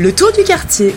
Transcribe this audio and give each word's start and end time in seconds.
le 0.00 0.14
tour 0.14 0.32
du 0.32 0.42
quartier. 0.44 0.94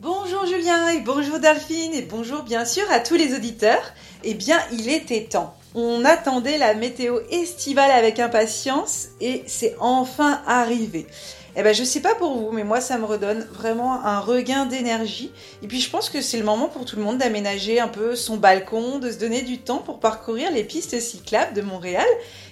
Bonjour 0.00 0.46
Julien 0.46 0.90
et 0.90 1.00
bonjour 1.00 1.40
Delphine 1.40 1.92
et 1.92 2.02
bonjour 2.02 2.44
bien 2.44 2.64
sûr 2.64 2.84
à 2.92 3.00
tous 3.00 3.16
les 3.16 3.34
auditeurs. 3.34 3.82
Eh 4.22 4.34
bien, 4.34 4.60
il 4.70 4.88
était 4.90 5.24
temps. 5.24 5.56
On 5.74 6.04
attendait 6.04 6.56
la 6.56 6.74
météo 6.74 7.18
estivale 7.32 7.90
avec 7.90 8.20
impatience 8.20 9.08
et 9.20 9.42
c'est 9.48 9.74
enfin 9.80 10.40
arrivé. 10.46 11.08
Eh 11.56 11.62
ben, 11.62 11.74
je 11.74 11.82
sais 11.82 12.00
pas 12.00 12.14
pour 12.14 12.36
vous, 12.36 12.52
mais 12.52 12.64
moi, 12.64 12.80
ça 12.80 12.96
me 12.98 13.04
redonne 13.04 13.46
vraiment 13.52 14.04
un 14.04 14.20
regain 14.20 14.66
d'énergie. 14.66 15.32
Et 15.62 15.66
puis, 15.66 15.80
je 15.80 15.90
pense 15.90 16.08
que 16.08 16.20
c'est 16.20 16.38
le 16.38 16.44
moment 16.44 16.68
pour 16.68 16.84
tout 16.84 16.96
le 16.96 17.02
monde 17.02 17.18
d'aménager 17.18 17.80
un 17.80 17.88
peu 17.88 18.14
son 18.14 18.36
balcon, 18.36 18.98
de 18.98 19.10
se 19.10 19.18
donner 19.18 19.42
du 19.42 19.58
temps 19.58 19.78
pour 19.78 19.98
parcourir 19.98 20.50
les 20.52 20.62
pistes 20.62 20.98
cyclables 21.00 21.54
de 21.54 21.62
Montréal. 21.62 22.06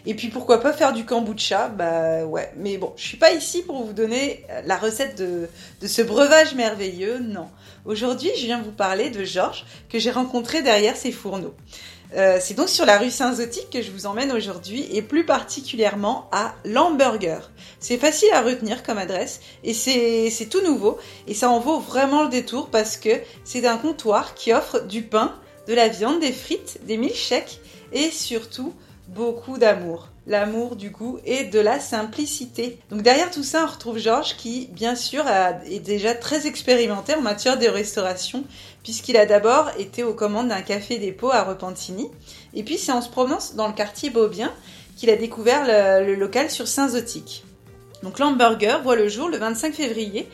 Et 0.07 0.15
puis, 0.15 0.29
pourquoi 0.29 0.61
pas 0.61 0.73
faire 0.73 0.93
du 0.93 1.05
kombucha? 1.05 1.69
Bah, 1.69 2.25
ouais. 2.25 2.53
Mais 2.57 2.77
bon, 2.77 2.93
je 2.97 3.05
suis 3.05 3.17
pas 3.17 3.33
ici 3.33 3.63
pour 3.63 3.85
vous 3.85 3.93
donner 3.93 4.45
la 4.65 4.77
recette 4.77 5.17
de, 5.17 5.49
ce 5.87 6.03
breuvage 6.03 6.55
merveilleux, 6.55 7.19
non. 7.21 7.49
Aujourd'hui, 7.85 8.31
je 8.37 8.47
viens 8.47 8.61
vous 8.61 8.73
parler 8.73 9.11
de 9.11 9.25
Georges, 9.25 9.65
que 9.89 9.99
j'ai 9.99 10.11
rencontré 10.11 10.63
derrière 10.63 10.97
ses 10.97 11.13
fourneaux. 11.13 11.55
Euh, 12.17 12.39
c'est 12.41 12.55
donc 12.55 12.69
sur 12.69 12.87
la 12.87 12.99
rue 12.99 13.11
Saint-Zotique 13.11 13.69
que 13.71 13.83
je 13.83 13.91
vous 13.91 14.07
emmène 14.07 14.33
aujourd'hui 14.33 14.87
et 14.93 15.03
plus 15.03 15.27
particulièrement 15.27 16.29
à 16.33 16.55
Lamburger. 16.65 17.51
C'est 17.81 17.99
facile 17.99 18.31
à 18.33 18.41
retenir 18.41 18.83
comme 18.89 18.99
adresse 18.99 19.41
et 19.63 19.75
c'est 19.75 20.47
tout 20.51 20.63
nouveau 20.63 20.99
et 21.27 21.35
ça 21.35 21.51
en 21.51 21.61
vaut 21.61 21.79
vraiment 21.79 22.23
le 22.23 22.31
détour 22.31 22.71
parce 22.71 22.97
que 22.97 23.11
c'est 23.45 23.67
un 23.67 23.77
comptoir 23.77 24.35
qui 24.35 24.53
offre 24.53 24.81
du 24.81 25.03
pain, 25.03 25.35
de 25.67 25.75
la 25.75 25.89
viande, 25.89 26.21
des 26.21 26.33
frites, 26.33 26.81
des 26.87 26.97
milkshakes 26.97 27.61
et 27.93 28.11
surtout 28.11 28.73
beaucoup 29.09 29.59
d'amour. 29.59 30.09
L'amour 30.27 30.77
du 30.77 30.91
goût 30.91 31.19
et 31.25 31.45
de 31.45 31.59
la 31.59 31.81
simplicité. 31.81 32.79
Donc 32.91 33.03
derrière 33.03 33.31
tout 33.31 33.43
ça, 33.43 33.65
on 33.65 33.73
retrouve 33.73 33.99
Georges 33.99 34.37
qui, 34.37 34.69
bien 34.73 34.95
sûr, 34.95 35.25
est 35.67 35.81
déjà 35.81 36.15
très 36.15 36.47
expérimenté 36.47 37.15
en 37.15 37.23
matière 37.23 37.59
de 37.59 37.67
restauration, 37.67 38.45
puisqu'il 38.83 39.17
a 39.17 39.25
d'abord 39.25 39.71
été 39.79 40.05
aux 40.05 40.13
commandes 40.13 40.49
d'un 40.49 40.61
café 40.61 40.99
dépôt 40.99 41.31
à 41.31 41.45
Repentigny. 41.45 42.11
Et 42.53 42.63
puis 42.63 42.77
c'est 42.77 42.93
en 42.93 43.01
se 43.01 43.09
promenant 43.09 43.39
dans 43.55 43.69
le 43.69 43.75
quartier 43.75 44.11
Beaubien 44.11 44.53
qu'il 44.99 45.09
a 45.11 45.17
découvert 45.17 45.65
le, 46.05 46.15
local 46.15 46.51
sur 46.51 46.69
Saint-Zotique. 46.69 47.45
Donc 48.03 48.19
l'hamburger 48.19 48.81
voit 48.83 48.97
le 48.97 49.09
jour 49.09 49.29
le 49.29 49.39
25 49.39 49.75
février 49.75 50.29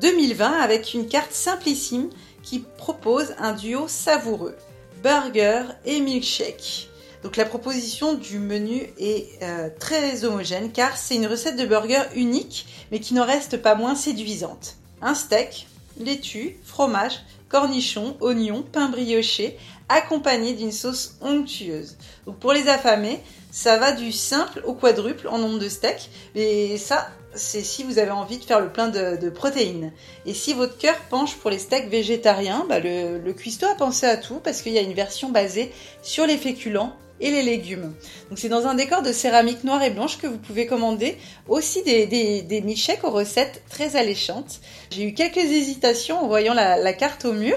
2020 0.00 0.52
avec 0.60 0.94
une 0.94 1.08
carte 1.08 1.32
simplissime 1.32 2.10
qui 2.42 2.60
propose 2.76 3.34
un 3.38 3.52
duo 3.52 3.88
savoureux, 3.88 4.56
burger 5.02 5.62
et 5.84 6.00
milkshake. 6.00 6.88
Donc 7.22 7.36
la 7.36 7.44
proposition 7.44 8.14
du 8.14 8.38
menu 8.38 8.92
est 8.98 9.42
euh, 9.42 9.68
très 9.80 10.24
homogène 10.24 10.70
car 10.70 10.96
c'est 10.96 11.16
une 11.16 11.26
recette 11.26 11.56
de 11.56 11.64
burger 11.64 12.02
unique 12.14 12.66
mais 12.92 13.00
qui 13.00 13.14
n'en 13.14 13.24
reste 13.24 13.56
pas 13.56 13.74
moins 13.74 13.94
séduisante. 13.94 14.76
Un 15.02 15.14
steak, 15.14 15.66
laitue, 15.98 16.58
fromage, 16.62 17.20
cornichons, 17.48 18.16
oignons, 18.20 18.62
pain 18.62 18.88
brioché 18.88 19.56
accompagné 19.88 20.54
d'une 20.54 20.72
sauce 20.72 21.16
onctueuse. 21.20 21.96
Pour 22.40 22.52
les 22.52 22.68
affamés, 22.68 23.20
ça 23.50 23.76
va 23.76 23.92
du 23.92 24.12
simple 24.12 24.60
au 24.64 24.74
quadruple 24.74 25.28
en 25.28 25.38
nombre 25.38 25.58
de 25.58 25.68
steaks 25.68 26.10
et 26.34 26.76
ça 26.76 27.08
c'est 27.34 27.62
si 27.62 27.82
vous 27.82 27.98
avez 27.98 28.10
envie 28.10 28.38
de 28.38 28.44
faire 28.44 28.60
le 28.60 28.72
plein 28.72 28.88
de, 28.88 29.28
protéines. 29.28 29.92
Et 30.24 30.32
si 30.32 30.54
votre 30.54 30.78
cœur 30.78 30.96
penche 31.10 31.36
pour 31.36 31.50
les 31.50 31.58
steaks 31.58 31.88
végétariens, 31.88 32.64
bah 32.68 32.80
le, 32.80 33.18
le 33.18 33.32
cuistot 33.34 33.66
a 33.66 33.74
pensé 33.74 34.06
à 34.06 34.16
tout 34.16 34.40
parce 34.42 34.62
qu'il 34.62 34.72
y 34.72 34.78
a 34.78 34.82
une 34.82 34.94
version 34.94 35.30
basée 35.30 35.70
sur 36.02 36.26
les 36.26 36.38
féculents 36.38 36.96
et 37.20 37.30
les 37.30 37.42
légumes. 37.42 37.94
Donc 38.28 38.38
c'est 38.38 38.48
dans 38.48 38.66
un 38.66 38.74
décor 38.74 39.02
de 39.02 39.12
céramique 39.12 39.64
noire 39.64 39.82
et 39.82 39.90
blanche 39.90 40.18
que 40.18 40.26
vous 40.26 40.38
pouvez 40.38 40.66
commander 40.66 41.16
aussi 41.48 41.82
des, 41.82 42.06
des, 42.06 42.76
aux 43.02 43.10
recettes 43.10 43.62
très 43.70 43.96
alléchantes. 43.96 44.60
J'ai 44.90 45.04
eu 45.04 45.14
quelques 45.14 45.38
hésitations 45.38 46.22
en 46.22 46.26
voyant 46.26 46.54
la, 46.54 46.76
la, 46.76 46.92
carte 46.92 47.24
au 47.24 47.32
mur 47.36 47.56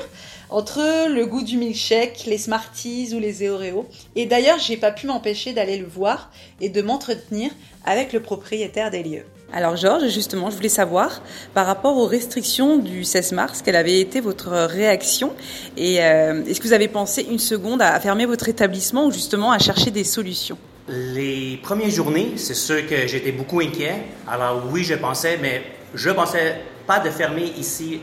entre 0.50 1.08
le 1.10 1.26
goût 1.26 1.44
du 1.44 1.58
milkshake, 1.58 2.26
les 2.26 2.38
Smarties 2.38 3.14
ou 3.14 3.20
les 3.20 3.48
Oreos. 3.48 3.88
Et 4.16 4.26
d'ailleurs, 4.26 4.58
j'ai 4.60 4.78
pas 4.78 4.92
pu 4.92 5.08
m'empêcher 5.08 5.54
d'aller 5.54 5.78
le 5.78 5.86
voir 5.86 6.32
et 6.60 6.70
de 6.70 6.82
m'entretenir 6.82 7.52
avec 7.86 8.14
le 8.14 8.20
propriétaire 8.20 8.92
des 8.92 9.04
lieux. 9.04 9.26
Alors 9.52 9.76
Georges, 9.76 10.10
justement, 10.10 10.52
je 10.52 10.56
voulais 10.56 10.70
savoir 10.70 11.24
par 11.56 11.66
rapport 11.66 11.98
aux 11.98 12.06
restrictions 12.06 12.78
du 12.78 13.04
16 13.04 13.32
mars, 13.32 13.62
quelle 13.64 13.76
avait 13.76 14.00
été 14.00 14.20
votre 14.20 14.52
réaction 14.52 15.34
et 15.76 16.04
euh, 16.04 16.44
est-ce 16.46 16.60
que 16.60 16.68
vous 16.68 16.74
avez 16.74 16.88
pensé 16.88 17.26
une 17.30 17.40
seconde 17.40 17.82
à 17.82 18.00
fermer 18.00 18.28
votre 18.28 18.48
établissement 18.48 19.08
ou 19.08 19.12
justement 19.12 19.52
à 19.52 19.58
chercher 19.58 19.90
des 19.90 20.04
solutions? 20.04 20.58
Les 20.88 21.60
premières 21.64 21.90
journées, 21.90 22.34
c'est 22.36 22.54
sûr 22.54 22.86
que 22.88 23.08
j'étais 23.08 23.32
beaucoup 23.32 23.60
inquiet. 23.60 23.96
Alors 24.28 24.64
oui, 24.72 24.84
je 24.84 24.96
pensais, 24.96 25.40
mais 25.42 25.64
je 25.96 26.12
pensais 26.12 26.62
pas 26.86 27.00
de 27.00 27.10
fermer 27.10 27.52
ici 27.58 28.02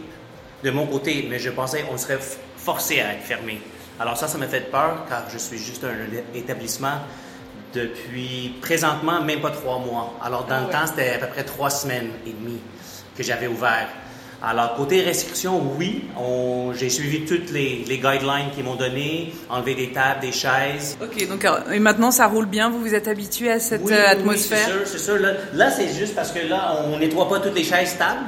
de 0.63 0.71
mon 0.71 0.87
côté, 0.87 1.27
mais 1.29 1.39
je 1.39 1.51
pensais 1.51 1.83
qu'on 1.83 1.99
serait 1.99 2.19
forcé 2.57 3.01
à 3.01 3.13
être 3.13 3.23
fermé. 3.23 3.61
Alors 3.99 4.17
ça, 4.17 4.29
ça 4.29 4.39
m'a 4.39 4.47
fait 4.47 4.71
peur 4.71 5.07
car 5.09 5.25
je 5.33 5.39
suis 5.39 5.59
juste 5.59 5.85
un 5.85 6.37
établissement 6.37 6.99
depuis 7.73 8.55
présentement 8.61 9.23
même 9.23 9.41
pas 9.41 9.51
trois 9.51 9.79
mois. 9.79 10.15
Alors 10.23 10.45
dans 10.45 10.61
le 10.61 10.67
ah 10.71 10.73
temps, 10.73 10.87
c'était 10.87 11.15
à 11.15 11.19
peu 11.19 11.29
près 11.29 11.45
trois 11.45 11.71
semaines 11.71 12.11
et 12.27 12.31
demie 12.31 12.61
que 13.17 13.23
j'avais 13.23 13.47
ouvert. 13.47 13.89
Alors, 14.43 14.75
côté 14.75 15.01
restrictions, 15.03 15.63
oui, 15.79 16.05
j'ai 16.75 16.91
suivi 16.91 17.25
toutes 17.25 17.51
les, 17.51 17.85
guidelines 17.89 18.51
qu'ils 18.55 18.65
m'ont 18.65 18.77
données, 18.77 19.33
enlever 19.49 19.75
des 19.75 19.91
tables, 19.93 20.21
des 20.21 20.33
chaises. 20.33 20.97
OK, 21.03 21.29
donc 21.29 21.47
et 21.73 21.79
maintenant, 21.79 22.11
ça 22.11 22.27
roule 22.27 22.47
bien, 22.47 22.71
vous 22.71 22.81
vous 22.81 22.95
êtes 22.95 23.09
habitué 23.09 23.51
à 23.51 23.59
cette 23.59 23.91
euh, 23.91 24.09
atmosphère? 24.09 24.59
Oui, 24.69 24.83
c'est 24.87 24.99
sûr, 24.99 25.17
c'est 25.17 25.23
sûr. 25.23 25.37
Là, 25.55 25.71
c'est 25.71 25.89
juste 25.89 26.15
parce 26.15 26.33
que 26.33 26.47
là, 26.47 26.83
on 26.85 26.99
nettoie 26.99 27.29
pas 27.29 27.41
toutes 27.41 27.55
les 27.55 27.65
chaises 27.65 27.91
stables, 27.91 28.27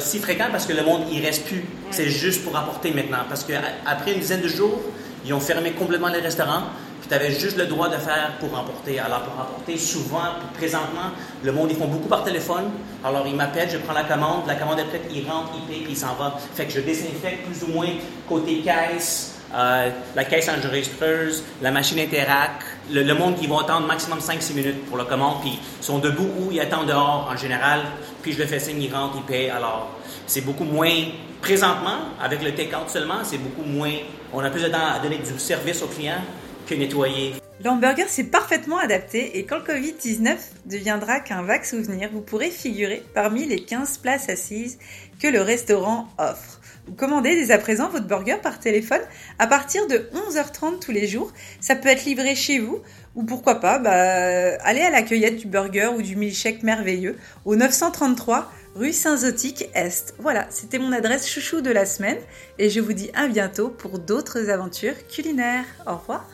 si 0.00 0.18
fréquent 0.18 0.46
parce 0.50 0.66
que 0.66 0.72
le 0.72 0.82
monde, 0.82 1.02
il 1.12 1.24
reste 1.24 1.46
plus. 1.46 1.64
C'est 1.90 2.08
juste 2.08 2.44
pour 2.44 2.56
apporter 2.56 2.90
maintenant. 2.90 3.24
Parce 3.28 3.44
qu'après 3.44 4.12
une 4.12 4.20
dizaine 4.20 4.42
de 4.42 4.48
jours, 4.48 4.80
ils 5.24 5.32
ont 5.32 5.40
fermé 5.40 5.72
complètement 5.72 6.08
les 6.08 6.20
restaurants 6.20 6.64
tu 7.08 7.14
avais 7.14 7.30
juste 7.30 7.56
le 7.56 7.66
droit 7.66 7.88
de 7.88 7.96
faire 7.96 8.32
pour 8.40 8.50
remporter. 8.50 8.98
Alors, 8.98 9.22
pour 9.22 9.34
remporter, 9.36 9.76
souvent, 9.76 10.34
présentement, 10.54 11.10
le 11.42 11.52
monde, 11.52 11.68
ils 11.70 11.76
font 11.76 11.86
beaucoup 11.86 12.08
par 12.08 12.24
téléphone. 12.24 12.70
Alors, 13.04 13.26
ils 13.26 13.34
m'appellent, 13.36 13.70
je 13.70 13.78
prends 13.78 13.92
la 13.92 14.04
commande, 14.04 14.46
la 14.46 14.56
commande 14.56 14.80
est 14.80 14.84
prête, 14.84 15.08
ils 15.14 15.28
rentrent, 15.28 15.52
ils 15.56 15.72
payent, 15.72 15.84
puis 15.84 15.92
ils 15.92 15.96
s'en 15.96 16.14
vont. 16.14 16.32
Fait 16.54 16.66
que 16.66 16.72
je 16.72 16.80
désinfecte 16.80 17.46
plus 17.46 17.62
ou 17.64 17.72
moins 17.72 17.88
côté 18.28 18.60
caisse, 18.60 19.36
euh, 19.54 19.90
la 20.14 20.24
caisse 20.24 20.48
enregistreuse, 20.48 21.44
la 21.62 21.70
machine 21.70 22.00
Interac, 22.00 22.62
le, 22.90 23.14
monde 23.14 23.36
qui 23.36 23.46
va 23.46 23.60
attendre 23.60 23.86
maximum 23.86 24.18
5-6 24.18 24.54
minutes 24.54 24.86
pour 24.86 24.98
la 24.98 25.04
commande, 25.04 25.40
puis 25.40 25.58
ils 25.80 25.84
sont 25.84 25.98
debout 25.98 26.28
ou 26.40 26.52
ils 26.52 26.60
attendent 26.60 26.88
dehors 26.88 27.30
en 27.32 27.36
général, 27.36 27.82
puis 28.22 28.32
je 28.32 28.38
le 28.38 28.46
fais 28.46 28.58
signe, 28.58 28.82
ils 28.82 28.92
rentrent, 28.92 29.16
ils 29.16 29.22
payent. 29.22 29.50
Alors, 29.50 29.90
c'est 30.26 30.40
beaucoup 30.40 30.64
moins, 30.64 30.92
présentement, 31.40 31.98
avec 32.20 32.42
le 32.42 32.54
take-out 32.54 32.88
seulement, 32.88 33.22
c'est 33.22 33.38
beaucoup 33.38 33.62
moins, 33.62 33.92
on 34.32 34.40
a 34.40 34.50
plus 34.50 34.62
de 34.62 34.68
temps 34.68 34.78
à 34.94 34.98
donner 34.98 35.18
du 35.18 35.38
service 35.38 35.80
aux 35.82 35.86
clients 35.86 36.22
que 36.66 36.74
nettoyer. 36.74 37.34
L'hamburger 37.64 38.08
s'est 38.08 38.24
parfaitement 38.24 38.78
adapté 38.78 39.38
et 39.38 39.46
quand 39.46 39.56
le 39.56 39.64
Covid-19 39.64 40.36
deviendra 40.66 41.20
qu'un 41.20 41.42
vague 41.42 41.64
souvenir, 41.64 42.10
vous 42.12 42.20
pourrez 42.20 42.50
figurer 42.50 43.02
parmi 43.14 43.46
les 43.46 43.60
15 43.60 43.98
places 43.98 44.28
assises 44.28 44.78
que 45.18 45.28
le 45.28 45.40
restaurant 45.40 46.08
offre. 46.18 46.60
Vous 46.86 46.94
commandez 46.94 47.34
dès 47.34 47.50
à 47.50 47.58
présent 47.58 47.88
votre 47.88 48.06
burger 48.06 48.36
par 48.42 48.60
téléphone 48.60 49.00
à 49.38 49.46
partir 49.46 49.86
de 49.88 50.08
11h30 50.14 50.78
tous 50.80 50.92
les 50.92 51.06
jours. 51.08 51.32
Ça 51.60 51.74
peut 51.74 51.88
être 51.88 52.04
livré 52.04 52.34
chez 52.34 52.58
vous 52.58 52.80
ou 53.14 53.24
pourquoi 53.24 53.56
pas, 53.56 53.78
bah, 53.78 54.58
aller 54.60 54.82
à 54.82 54.90
la 54.90 55.02
cueillette 55.02 55.38
du 55.38 55.46
burger 55.46 55.88
ou 55.96 56.02
du 56.02 56.14
milkshake 56.14 56.62
merveilleux 56.62 57.16
au 57.46 57.56
933 57.56 58.52
rue 58.76 58.92
Saint-Zotique 58.92 59.70
Est. 59.74 60.14
Voilà, 60.18 60.46
c'était 60.50 60.78
mon 60.78 60.92
adresse 60.92 61.28
chouchou 61.28 61.62
de 61.62 61.70
la 61.70 61.86
semaine 61.86 62.18
et 62.58 62.68
je 62.68 62.80
vous 62.80 62.92
dis 62.92 63.10
à 63.14 63.26
bientôt 63.26 63.70
pour 63.70 63.98
d'autres 63.98 64.50
aventures 64.50 65.06
culinaires. 65.08 65.64
Au 65.86 65.96
revoir. 65.96 66.28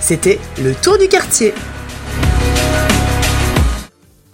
C'était 0.00 0.38
le 0.62 0.74
tour 0.74 0.98
du 0.98 1.08
quartier. 1.08 1.54